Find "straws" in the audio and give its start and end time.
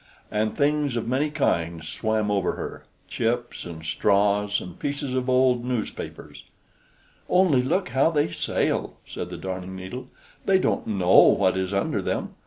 3.85-4.59